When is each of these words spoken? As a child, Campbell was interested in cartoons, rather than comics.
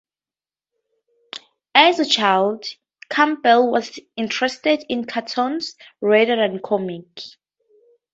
As 1.75 1.99
a 1.99 2.05
child, 2.07 2.65
Campbell 3.11 3.69
was 3.69 3.99
interested 4.17 4.83
in 4.89 5.05
cartoons, 5.05 5.75
rather 6.01 6.37
than 6.37 6.59
comics. 6.59 7.37